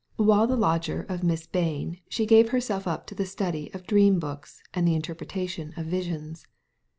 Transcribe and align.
While 0.15 0.47
the 0.47 0.55
lodger 0.57 1.03
of 1.09 1.21
Miss 1.23 1.45
Bain, 1.45 1.99
she 2.09 2.25
gave 2.25 2.49
herself 2.49 2.87
up 2.87 3.05
to 3.05 3.13
the 3.13 3.23
study 3.27 3.71
of 3.71 3.85
dream 3.85 4.17
books, 4.17 4.63
and 4.73 4.87
the 4.87 4.95
interpretation 4.95 5.73
of 5.77 5.85
visions. 5.85 6.47